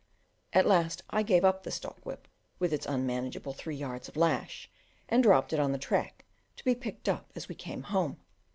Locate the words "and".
5.07-5.21